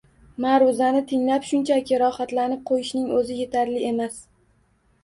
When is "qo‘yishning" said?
2.73-3.05